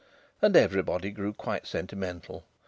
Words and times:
And 0.41 0.55
everybody 0.57 1.11
grew 1.11 1.31
quite 1.31 1.67
sentimental. 1.67 2.43